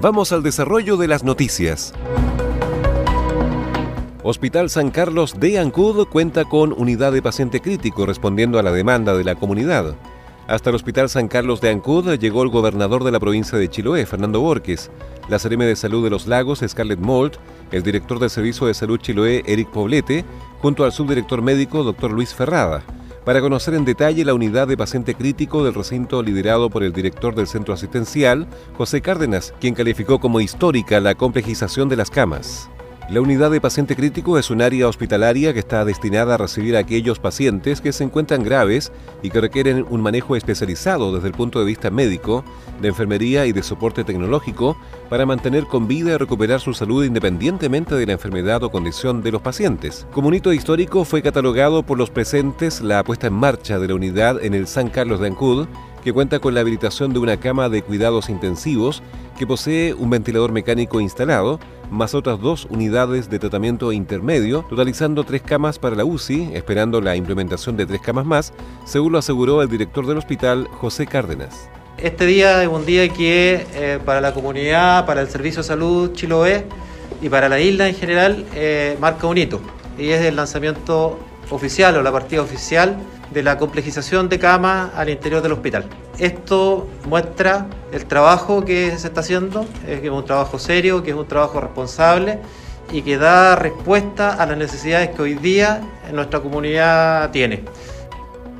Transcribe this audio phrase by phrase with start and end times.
[0.00, 1.92] Vamos al desarrollo de las noticias.
[4.22, 9.16] Hospital San Carlos de Ancud cuenta con unidad de paciente crítico respondiendo a la demanda
[9.16, 9.96] de la comunidad.
[10.46, 14.06] Hasta el Hospital San Carlos de Ancud llegó el gobernador de la provincia de Chiloé,
[14.06, 14.88] Fernando Borges,
[15.28, 17.32] la CRM de Salud de los Lagos, Scarlett Mold,
[17.72, 20.24] el director del Servicio de Salud Chiloé, Eric Poblete,
[20.60, 22.84] junto al subdirector médico, doctor Luis Ferrada,
[23.28, 27.34] para conocer en detalle la unidad de paciente crítico del recinto liderado por el director
[27.34, 28.46] del centro asistencial,
[28.78, 32.70] José Cárdenas, quien calificó como histórica la complejización de las camas.
[33.10, 36.80] La unidad de paciente crítico es un área hospitalaria que está destinada a recibir a
[36.80, 38.92] aquellos pacientes que se encuentran graves
[39.22, 42.44] y que requieren un manejo especializado desde el punto de vista médico,
[42.82, 44.76] de enfermería y de soporte tecnológico
[45.08, 49.32] para mantener con vida y recuperar su salud independientemente de la enfermedad o condición de
[49.32, 50.06] los pacientes.
[50.12, 53.94] Como un hito histórico fue catalogado por los presentes la puesta en marcha de la
[53.94, 55.66] unidad en el San Carlos de Ancud,
[56.04, 59.02] que cuenta con la habilitación de una cama de cuidados intensivos
[59.38, 61.58] que posee un ventilador mecánico instalado,
[61.90, 67.16] más otras dos unidades de tratamiento intermedio, totalizando tres camas para la UCI, esperando la
[67.16, 68.52] implementación de tres camas más,
[68.84, 71.68] según lo aseguró el director del hospital, José Cárdenas.
[71.98, 76.12] Este día es un día que eh, para la comunidad, para el Servicio de Salud
[76.12, 76.64] Chiloé
[77.20, 79.60] y para la isla en general eh, marca un hito
[79.98, 81.18] y es el lanzamiento
[81.50, 82.96] oficial o la partida oficial
[83.32, 85.84] de la complejización de camas al interior del hospital.
[86.18, 91.16] Esto muestra el trabajo que se está haciendo, que es un trabajo serio, que es
[91.16, 92.38] un trabajo responsable
[92.92, 97.64] y que da respuesta a las necesidades que hoy día nuestra comunidad tiene.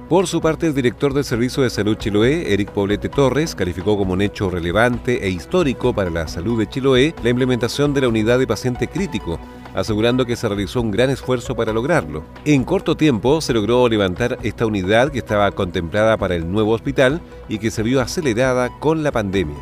[0.09, 4.15] Por su parte, el director del Servicio de Salud Chiloé, Eric Poblete Torres, calificó como
[4.15, 8.39] un hecho relevante e histórico para la salud de Chiloé la implementación de la unidad
[8.39, 9.39] de paciente crítico,
[9.79, 12.25] asegurando que se realizó un gran esfuerzo para lograrlo.
[12.45, 17.21] En corto tiempo se logró levantar esta unidad que estaba contemplada para el nuevo hospital
[17.49, 19.57] y que se vio acelerada con la pandemia.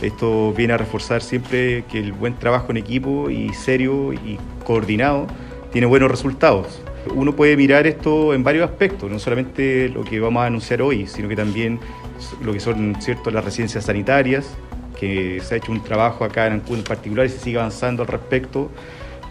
[0.00, 5.26] Esto viene a reforzar siempre que el buen trabajo en equipo y serio y coordinado
[5.72, 6.82] tiene buenos resultados.
[7.14, 11.06] Uno puede mirar esto en varios aspectos, no solamente lo que vamos a anunciar hoy,
[11.06, 11.80] sino que también
[12.42, 14.46] lo que son cierto, las residencias sanitarias,
[14.98, 18.02] que se ha hecho un trabajo acá en Ancún en particular y se sigue avanzando
[18.02, 18.70] al respecto.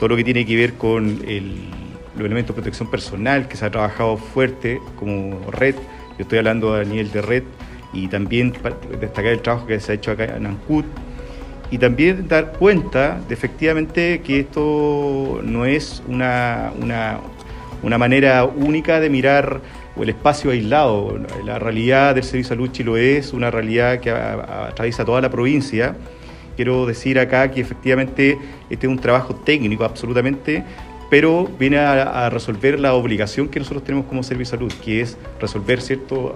[0.01, 3.69] Todo lo que tiene que ver con los elementos de protección personal, que se ha
[3.69, 7.43] trabajado fuerte como red, yo estoy hablando a nivel de red,
[7.93, 8.51] y también
[8.99, 10.85] destacar el trabajo que se ha hecho acá en Ancud
[11.69, 17.19] y también dar cuenta de efectivamente que esto no es una, una,
[17.83, 19.61] una manera única de mirar
[19.95, 21.19] el espacio aislado.
[21.45, 25.95] La realidad del Servicio de Salud Chiloé es una realidad que atraviesa toda la provincia.
[26.55, 28.37] Quiero decir acá que efectivamente
[28.69, 30.63] este es un trabajo técnico absolutamente,
[31.09, 35.81] pero viene a, resolver la obligación que nosotros tenemos como Servicio Salud, que es resolver
[35.81, 36.35] cierto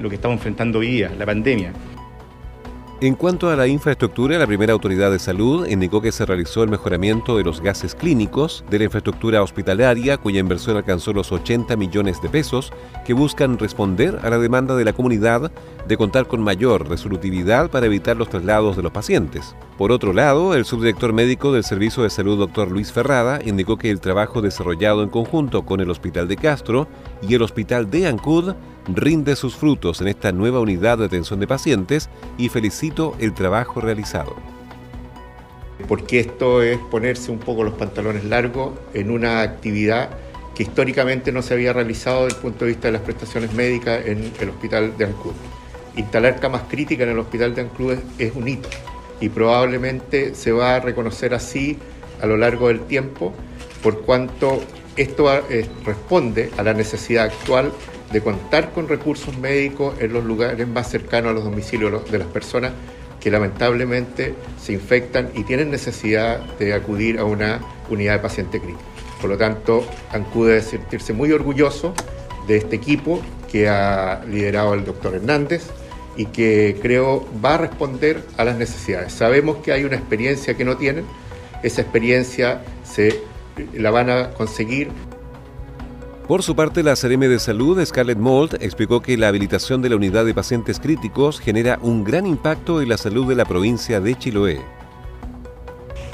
[0.00, 1.72] lo que estamos enfrentando hoy día, la pandemia.
[3.00, 6.70] En cuanto a la infraestructura, la primera autoridad de salud indicó que se realizó el
[6.70, 12.22] mejoramiento de los gases clínicos, de la infraestructura hospitalaria, cuya inversión alcanzó los 80 millones
[12.22, 12.72] de pesos,
[13.04, 15.50] que buscan responder a la demanda de la comunidad
[15.88, 19.56] de contar con mayor resolutividad para evitar los traslados de los pacientes.
[19.76, 23.90] Por otro lado, el subdirector médico del Servicio de Salud, doctor Luis Ferrada, indicó que
[23.90, 26.86] el trabajo desarrollado en conjunto con el Hospital de Castro
[27.28, 28.54] y el Hospital de Ancud
[28.88, 33.80] rinde sus frutos en esta nueva unidad de atención de pacientes y felicito el trabajo
[33.80, 34.36] realizado.
[35.88, 40.10] Porque esto es ponerse un poco los pantalones largos en una actividad
[40.54, 44.06] que históricamente no se había realizado desde el punto de vista de las prestaciones médicas
[44.06, 45.32] en el hospital de Ancud.
[45.96, 48.68] Instalar camas críticas en el hospital de Ancud es un hito
[49.20, 51.78] y probablemente se va a reconocer así
[52.20, 53.32] a lo largo del tiempo
[53.82, 54.62] por cuanto
[54.96, 57.72] esto eh, responde a la necesidad actual
[58.14, 62.28] de contar con recursos médicos en los lugares más cercanos a los domicilios de las
[62.28, 62.70] personas
[63.20, 68.84] que lamentablemente se infectan y tienen necesidad de acudir a una unidad de paciente crítico.
[69.20, 71.92] Por lo tanto, ANCUD debe sentirse muy orgulloso
[72.46, 73.20] de este equipo
[73.50, 75.64] que ha liderado el doctor Hernández
[76.16, 79.12] y que creo va a responder a las necesidades.
[79.12, 81.04] Sabemos que hay una experiencia que no tienen,
[81.64, 83.22] esa experiencia se
[83.72, 84.92] la van a conseguir
[86.26, 89.96] por su parte, la CRM de Salud, Scarlett Mold, explicó que la habilitación de la
[89.96, 94.14] unidad de pacientes críticos genera un gran impacto en la salud de la provincia de
[94.16, 94.60] Chiloé.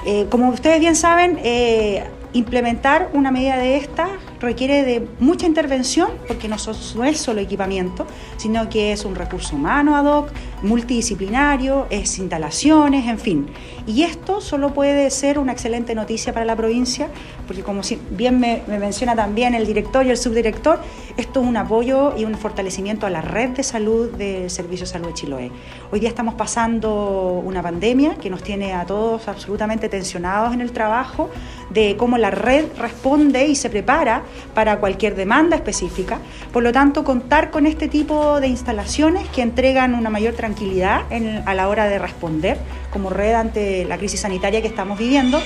[0.06, 4.08] Eh, como ustedes bien saben, eh, implementar una medida de esta
[4.40, 6.56] requiere de mucha intervención porque no,
[7.04, 8.06] es solo equipamiento,
[8.36, 10.30] sino que es un recurso humano ad hoc,
[10.62, 13.46] multidisciplinario, es instalaciones, en fin.
[13.86, 17.08] Y esto solo puede ser una excelente noticia para la provincia,
[17.46, 20.80] porque como bien me, menciona también el director y el subdirector,
[21.16, 24.92] esto es un apoyo y un fortalecimiento a la red de salud del Servicio de
[24.92, 25.50] Salud de Chiloé.
[25.90, 30.72] Hoy día estamos pasando una pandemia que nos tiene a todos absolutamente tensionados en el
[30.72, 31.30] trabajo
[31.70, 34.22] de cómo la red responde y se prepara
[34.54, 36.18] para cualquier demanda específica.
[36.52, 41.02] Por lo tanto, contar con este tipo de instalaciones que entregan una mayor tranquilidad
[41.46, 42.58] a la hora de responder
[42.92, 45.40] como red ante la crisis sanitaria que estamos viviendo,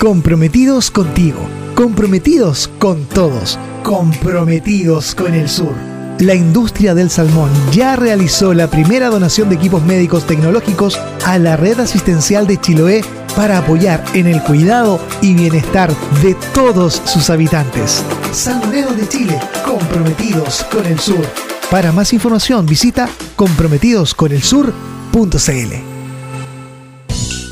[0.00, 1.40] Comprometidos contigo,
[1.74, 5.74] comprometidos con todos, comprometidos con el sur
[6.20, 11.58] la industria del salmón ya realizó la primera donación de equipos médicos tecnológicos a la
[11.58, 13.02] red asistencial de Chiloé
[13.36, 18.02] para apoyar en el cuidado y bienestar de todos sus habitantes.
[18.32, 21.24] Salmoneros de Chile, comprometidos con el sur.
[21.70, 25.96] Para más información visita comprometidosconelsur.cl.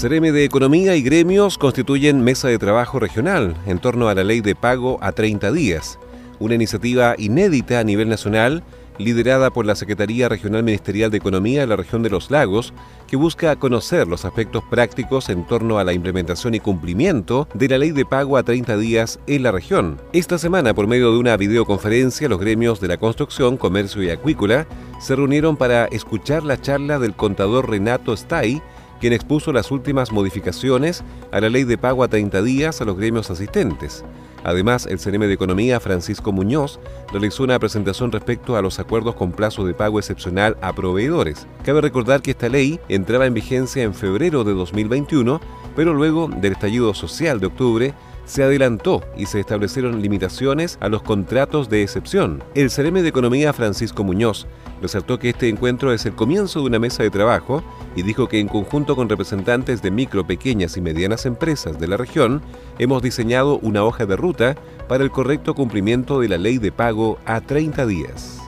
[0.00, 4.40] CRM de Economía y Gremios constituyen mesa de trabajo regional en torno a la ley
[4.40, 5.98] de pago a 30 días,
[6.40, 8.64] una iniciativa inédita a nivel nacional
[9.00, 12.72] liderada por la Secretaría Regional Ministerial de Economía de la región de los lagos,
[13.06, 17.78] que busca conocer los aspectos prácticos en torno a la implementación y cumplimiento de la
[17.78, 20.00] ley de pago a 30 días en la región.
[20.12, 24.66] Esta semana, por medio de una videoconferencia, los gremios de la construcción, comercio y acuícola
[25.00, 28.60] se reunieron para escuchar la charla del contador Renato Stay,
[29.00, 32.98] quien expuso las últimas modificaciones a la ley de pago a 30 días a los
[32.98, 34.04] gremios asistentes.
[34.44, 36.80] Además, el CNM de Economía, Francisco Muñoz,
[37.12, 41.46] realizó una presentación respecto a los acuerdos con plazo de pago excepcional a proveedores.
[41.64, 45.40] Cabe recordar que esta ley entraba en vigencia en febrero de 2021,
[45.76, 47.94] pero luego del estallido social de octubre,
[48.30, 52.44] se adelantó y se establecieron limitaciones a los contratos de excepción.
[52.54, 54.46] El CRM de Economía Francisco Muñoz
[54.80, 57.64] resaltó que este encuentro es el comienzo de una mesa de trabajo
[57.96, 61.96] y dijo que en conjunto con representantes de micro, pequeñas y medianas empresas de la
[61.96, 62.40] región
[62.78, 64.54] hemos diseñado una hoja de ruta
[64.88, 68.39] para el correcto cumplimiento de la ley de pago a 30 días.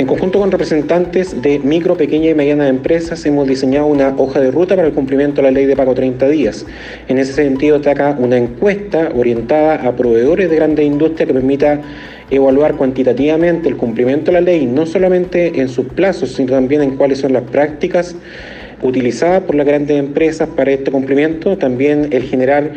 [0.00, 4.50] En conjunto con representantes de micro, pequeñas y medianas empresas hemos diseñado una hoja de
[4.50, 6.64] ruta para el cumplimiento de la ley de pago 30 días.
[7.08, 11.82] En ese sentido está una encuesta orientada a proveedores de grandes industrias que permita
[12.30, 16.96] evaluar cuantitativamente el cumplimiento de la ley, no solamente en sus plazos, sino también en
[16.96, 18.16] cuáles son las prácticas
[18.80, 22.72] utilizadas por las grandes empresas para este cumplimiento, también el generar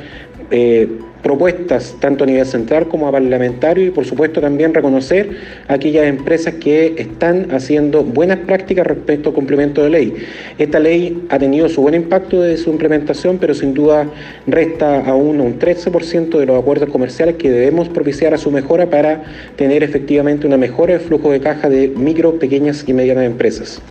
[0.52, 0.90] eh,
[1.24, 5.30] propuestas tanto a nivel central como a parlamentario y por supuesto también reconocer
[5.68, 10.14] aquellas empresas que están haciendo buenas prácticas respecto al cumplimiento de ley.
[10.58, 14.08] Esta ley ha tenido su buen impacto de su implementación, pero sin duda
[14.46, 19.24] resta aún un 13% de los acuerdos comerciales que debemos propiciar a su mejora para
[19.56, 23.82] tener efectivamente una mejora de flujo de caja de micro, pequeñas y medianas empresas.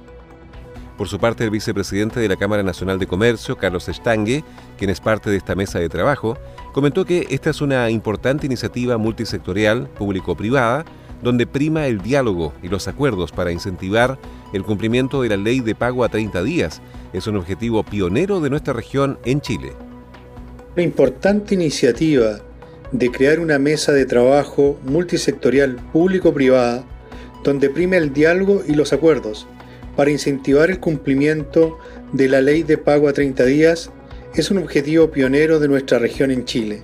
[0.97, 4.45] Por su parte, el vicepresidente de la Cámara Nacional de Comercio, Carlos Estangue,
[4.77, 6.37] quien es parte de esta mesa de trabajo,
[6.73, 10.85] comentó que esta es una importante iniciativa multisectorial, público-privada,
[11.23, 14.19] donde prima el diálogo y los acuerdos para incentivar
[14.53, 16.83] el cumplimiento de la ley de pago a 30 días.
[17.13, 19.73] Es un objetivo pionero de nuestra región en Chile.
[20.75, 22.41] Una importante iniciativa
[22.91, 26.85] de crear una mesa de trabajo multisectorial público-privada
[27.45, 29.47] donde prime el diálogo y los acuerdos
[29.97, 31.79] para incentivar el cumplimiento
[32.13, 33.91] de la ley de pago a 30 días
[34.35, 36.83] es un objetivo pionero de nuestra región en Chile.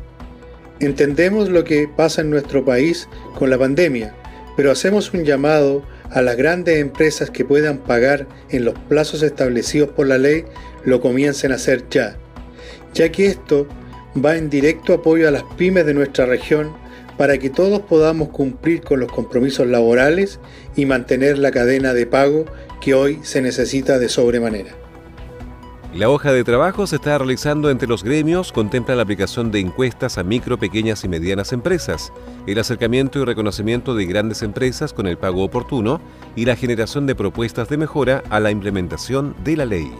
[0.80, 4.14] Entendemos lo que pasa en nuestro país con la pandemia,
[4.56, 9.90] pero hacemos un llamado a las grandes empresas que puedan pagar en los plazos establecidos
[9.90, 10.44] por la ley,
[10.84, 12.16] lo comiencen a hacer ya,
[12.94, 13.66] ya que esto
[14.24, 16.72] va en directo apoyo a las pymes de nuestra región
[17.18, 20.40] para que todos podamos cumplir con los compromisos laborales
[20.76, 22.46] y mantener la cadena de pago
[22.80, 24.70] que hoy se necesita de sobremanera.
[25.94, 30.18] La hoja de trabajo se está realizando entre los gremios, contempla la aplicación de encuestas
[30.18, 32.12] a micro, pequeñas y medianas empresas,
[32.46, 36.00] el acercamiento y reconocimiento de grandes empresas con el pago oportuno
[36.36, 39.90] y la generación de propuestas de mejora a la implementación de la ley.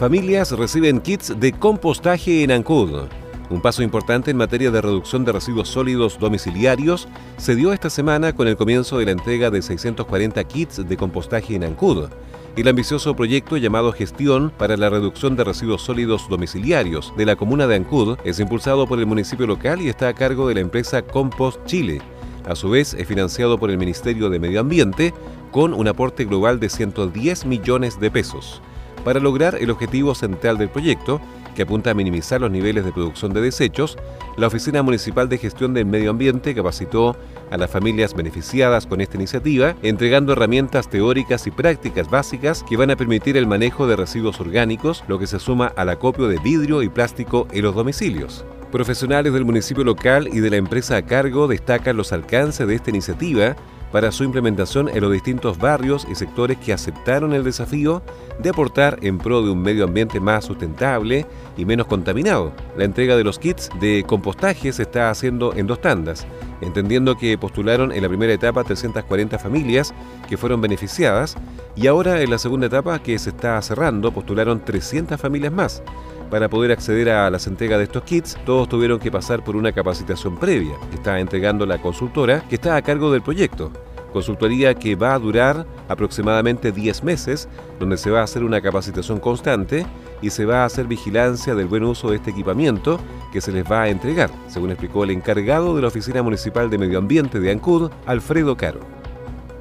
[0.00, 3.02] Familias reciben kits de compostaje en Ancud.
[3.50, 8.34] Un paso importante en materia de reducción de residuos sólidos domiciliarios se dio esta semana
[8.34, 12.08] con el comienzo de la entrega de 640 kits de compostaje en Ancud.
[12.56, 17.66] El ambicioso proyecto llamado Gestión para la Reducción de Residuos Sólidos Domiciliarios de la comuna
[17.66, 21.02] de Ancud es impulsado por el municipio local y está a cargo de la empresa
[21.02, 22.00] Compost Chile.
[22.48, 25.12] A su vez, es financiado por el Ministerio de Medio Ambiente
[25.50, 28.62] con un aporte global de 110 millones de pesos
[29.04, 31.20] para lograr el objetivo central del proyecto,
[31.54, 33.98] que apunta a minimizar los niveles de producción de desechos,
[34.36, 37.16] la Oficina Municipal de Gestión del Medio Ambiente capacitó
[37.50, 42.90] a las familias beneficiadas con esta iniciativa, entregando herramientas teóricas y prácticas básicas que van
[42.90, 46.82] a permitir el manejo de residuos orgánicos, lo que se suma al acopio de vidrio
[46.82, 48.44] y plástico en los domicilios.
[48.70, 52.90] Profesionales del municipio local y de la empresa a cargo destacan los alcances de esta
[52.90, 53.56] iniciativa,
[53.92, 58.02] para su implementación en los distintos barrios y sectores que aceptaron el desafío
[58.38, 62.52] de aportar en pro de un medio ambiente más sustentable y menos contaminado.
[62.76, 66.26] La entrega de los kits de compostaje se está haciendo en dos tandas,
[66.60, 69.94] entendiendo que postularon en la primera etapa 340 familias
[70.28, 71.36] que fueron beneficiadas
[71.76, 75.82] y ahora en la segunda etapa que se está cerrando postularon 300 familias más.
[76.30, 79.72] Para poder acceder a las entregas de estos kits, todos tuvieron que pasar por una
[79.72, 83.72] capacitación previa que está entregando la consultora que está a cargo del proyecto.
[84.12, 87.48] Consultoría que va a durar aproximadamente 10 meses,
[87.80, 89.86] donde se va a hacer una capacitación constante
[90.22, 93.00] y se va a hacer vigilancia del buen uso de este equipamiento
[93.32, 96.78] que se les va a entregar, según explicó el encargado de la Oficina Municipal de
[96.78, 98.99] Medio Ambiente de Ancud, Alfredo Caro.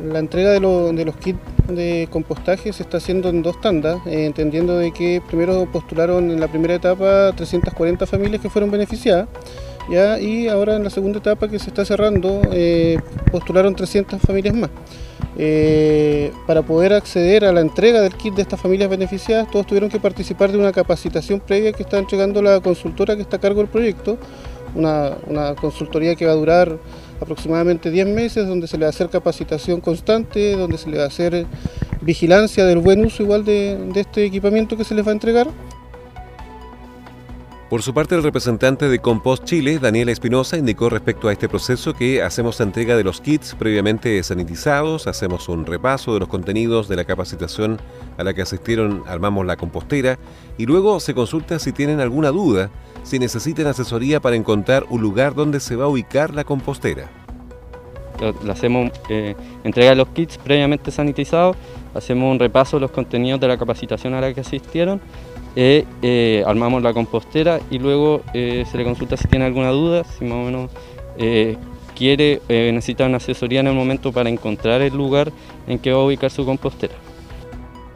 [0.04, 4.78] La entrega de, los kits de compostaje se está haciendo en dos tandas, eh, entendiendo
[4.78, 9.28] de que primero postularon en la primera etapa 340 familias que fueron beneficiadas,
[9.92, 10.18] ¿ya?
[10.18, 12.98] y ahora en la segunda etapa que se está cerrando eh,
[13.30, 14.70] postularon 300 familias más.
[15.38, 19.90] Eh, para poder acceder a la entrega del kit de estas familias beneficiadas, todos tuvieron
[19.90, 23.60] que participar de una capacitación previa que está entregando la consultora que está a cargo
[23.60, 24.18] del proyecto,
[24.76, 26.78] una, una consultoría que va a durar
[27.20, 31.04] aproximadamente 10 meses, donde se le va a hacer capacitación constante, donde se le va
[31.04, 31.46] a hacer
[32.02, 35.48] vigilancia del buen uso igual de, este equipamiento que se les va a entregar.
[37.70, 41.94] Por su parte, el representante de Compost Chile, Daniel Espinosa, indicó respecto a este proceso
[41.94, 46.96] que hacemos entrega de los kits previamente sanitizados, hacemos un repaso de los contenidos de
[46.96, 47.80] la capacitación
[48.18, 50.18] a la que asistieron, armamos la compostera
[50.58, 52.72] y luego se consulta si tienen alguna duda
[53.04, 57.08] si necesitan asesoría para encontrar un lugar donde se va a ubicar la compostera.
[58.50, 61.56] Hacemos eh, entrega de los kits previamente sanitizados,
[61.94, 65.00] hacemos un repaso de los contenidos de la capacitación a la que asistieron,
[65.56, 70.26] eh, eh, armamos la compostera y luego se le consulta si tiene alguna duda, si
[70.26, 70.72] más o menos
[71.96, 75.32] quiere, necesita una asesoría en el momento para encontrar el lugar
[75.68, 76.96] en que va a ubicar su compostera.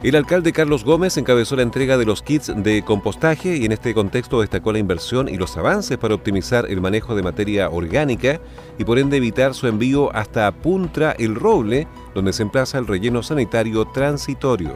[0.04, 3.94] El alcalde Carlos Gómez encabezó la entrega de los kits de compostaje y en este
[3.94, 8.38] contexto destacó la inversión y los avances para optimizar el manejo de materia orgánica
[8.78, 13.22] y por ende evitar su envío hasta Puntra el Roble, donde se emplaza el relleno
[13.22, 14.74] sanitario transitorio.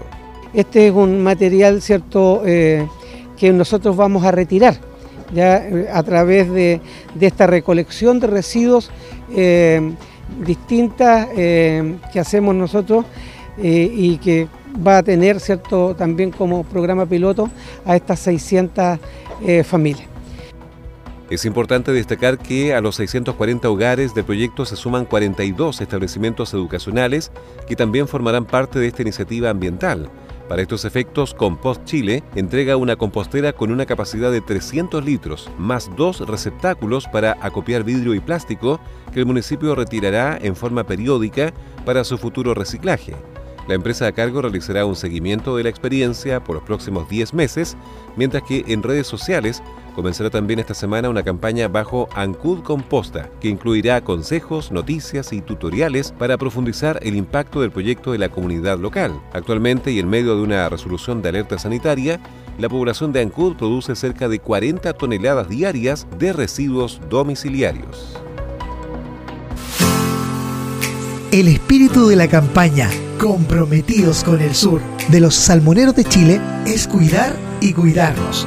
[0.54, 2.86] Este es un material cierto eh,
[3.36, 4.76] que nosotros vamos a retirar
[5.32, 6.80] ya eh, a través de,
[7.20, 8.90] esta recolección de residuos
[10.46, 13.04] distintas que hacemos nosotros
[13.58, 14.48] y que
[14.86, 17.50] va a tener cierto también como programa piloto
[17.84, 18.98] a estas 600
[19.64, 20.08] familias.
[21.30, 27.30] Es importante destacar que a los 640 hogares del proyecto se suman 42 establecimientos educacionales
[27.66, 30.08] que también formarán parte de esta iniciativa ambiental.
[30.48, 35.90] Para estos efectos, Compost Chile entrega una compostera con una capacidad de 300 litros, más
[35.94, 38.80] dos receptáculos para acopiar vidrio y plástico
[39.12, 41.52] que el municipio retirará en forma periódica
[41.84, 43.14] para su futuro reciclaje.
[43.68, 47.76] La empresa a cargo realizará un seguimiento de la experiencia por los próximos 10 meses,
[48.16, 49.62] mientras que en redes sociales
[49.98, 56.14] comenzará también esta semana una campaña bajo Ancud Composta, que incluirá consejos, noticias y tutoriales
[56.16, 59.20] para profundizar el impacto del proyecto de la comunidad local.
[59.32, 62.20] Actualmente y en medio de una resolución de alerta sanitaria,
[62.58, 68.16] la población de Ancud produce cerca de 40 toneladas diarias de residuos domiciliarios.
[71.32, 72.88] El espíritu de la campaña
[73.18, 78.46] Comprometidos con el Sur de los salmoneros de Chile es cuidar y cuidarnos.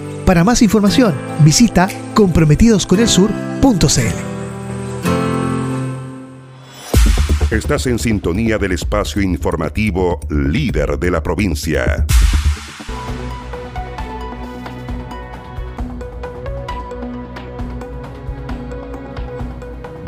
[0.25, 1.13] Para más información,
[1.43, 4.31] visita comprometidosconelsur.cl.
[7.51, 12.05] Estás en sintonía del espacio informativo líder de la provincia.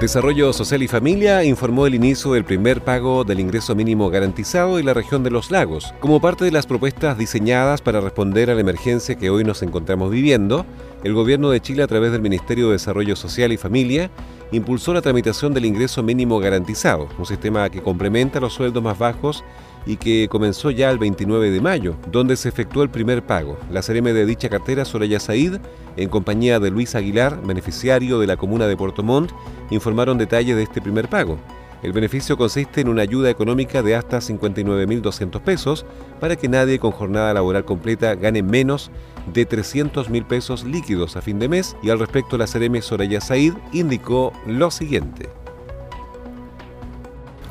[0.03, 4.85] Desarrollo Social y Familia informó el inicio del primer pago del ingreso mínimo garantizado en
[4.85, 5.93] la región de los lagos.
[6.01, 10.11] Como parte de las propuestas diseñadas para responder a la emergencia que hoy nos encontramos
[10.11, 10.65] viviendo,
[11.05, 14.11] el Gobierno de Chile a través del Ministerio de Desarrollo Social y Familia
[14.51, 19.43] impulsó la tramitación del ingreso mínimo garantizado, un sistema que complementa los sueldos más bajos
[19.85, 23.57] y que comenzó ya el 29 de mayo, donde se efectuó el primer pago.
[23.71, 25.59] La CRM de dicha cartera, Soraya Said,
[25.97, 29.31] en compañía de Luis Aguilar, beneficiario de la comuna de Puerto Montt,
[29.71, 31.37] informaron detalles de este primer pago.
[31.83, 35.85] El beneficio consiste en una ayuda económica de hasta 59.200 pesos
[36.21, 38.89] para que nadie con jornada laboral completa gane menos
[39.33, 41.75] de 300.000 pesos líquidos a fin de mes.
[41.83, 45.29] Y al respecto la CRM Soraya Said indicó lo siguiente.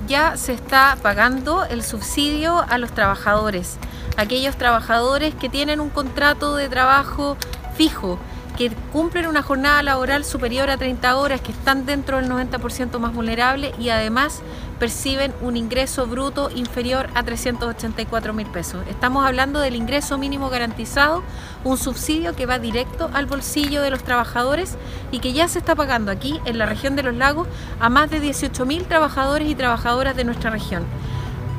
[0.08, 3.76] Ya se está pagando el subsidio a los trabajadores,
[4.16, 7.36] aquellos trabajadores que tienen un contrato de trabajo
[7.76, 8.18] fijo,
[8.56, 13.14] que cumplen una jornada laboral superior a 30 horas, que están dentro del 90% más
[13.14, 14.42] vulnerable y además
[14.78, 18.84] perciben un ingreso bruto inferior a 384 mil pesos.
[18.88, 21.22] Estamos hablando del ingreso mínimo garantizado,
[21.64, 24.76] un subsidio que va directo al bolsillo de los trabajadores
[25.10, 27.48] y que ya se está pagando aquí en la región de los lagos
[27.80, 30.84] a más de 18 mil trabajadores y trabajadoras de nuestra región.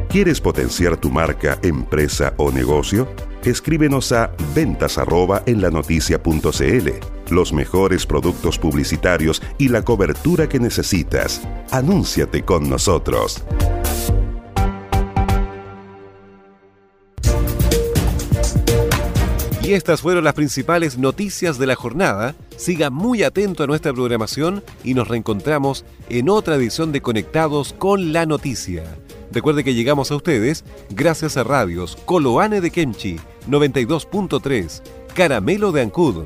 [0.07, 3.09] ¿Quieres potenciar tu marca, empresa o negocio?
[3.43, 4.97] Escríbenos a ventas
[7.31, 11.41] Los mejores productos publicitarios y la cobertura que necesitas.
[11.69, 13.43] Anúnciate con nosotros.
[19.61, 22.33] Y estas fueron las principales noticias de la jornada.
[22.57, 28.11] Siga muy atento a nuestra programación y nos reencontramos en otra edición de Conectados con
[28.11, 28.83] la Noticia.
[29.31, 34.81] Recuerde que llegamos a ustedes gracias a radios Coloane de Kemchi 92.3,
[35.13, 36.25] Caramelo de Ancud